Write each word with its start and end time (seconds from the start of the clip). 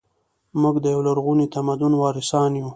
موږ 0.61 0.75
د 0.83 0.85
یو 0.93 1.01
لرغوني 1.07 1.47
تمدن 1.55 1.93
وارثان 2.01 2.51
یو 2.61 2.69